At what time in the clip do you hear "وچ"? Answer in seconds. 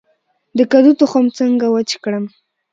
1.73-1.89